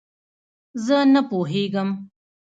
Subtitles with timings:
[0.85, 1.89] زۀ نۀ پوهېږم.